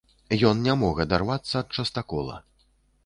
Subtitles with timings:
[0.51, 2.43] Ён не мог адарвацца ад частакола.